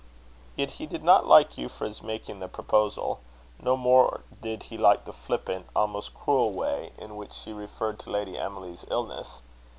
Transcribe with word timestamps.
Yet 0.55 0.71
he 0.71 0.87
did 0.87 1.03
not 1.03 1.27
like 1.27 1.57
Euphra's 1.57 2.01
making 2.01 2.39
the 2.39 2.47
proposal. 2.47 3.19
No 3.61 3.77
more 3.77 4.21
did 4.41 4.63
he 4.63 4.75
like 4.75 5.05
the 5.05 5.13
flippant, 5.13 5.67
almost 5.75 6.15
cruel 6.15 6.51
way 6.53 6.91
in 6.97 7.17
which 7.17 7.33
she 7.33 7.53
referred 7.53 7.99
to 7.99 8.09
Lady 8.09 8.35
Emily's 8.35 8.83
illness. 8.89 9.41